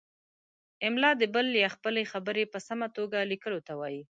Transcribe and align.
املاء 0.87 1.13
د 1.21 1.23
بل 1.35 1.47
یا 1.63 1.69
خپلې 1.75 2.01
خبرې 2.11 2.43
په 2.53 2.59
سمه 2.67 2.87
توګه 2.97 3.27
لیکلو 3.31 3.59
ته 3.67 3.73
وايي. 3.79 4.01